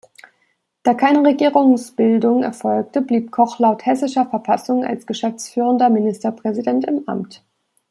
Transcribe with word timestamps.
Da 0.81 0.95
keine 0.95 1.23
Regierungsbildung 1.23 2.41
erfolgte, 2.41 3.03
blieb 3.03 3.29
Koch 3.31 3.59
laut 3.59 3.85
Hessischer 3.85 4.25
Verfassung 4.25 4.83
als 4.83 5.05
geschäftsführender 5.05 5.91
Ministerpräsident 5.91 6.85
im 6.85 7.07
Amt. 7.07 7.43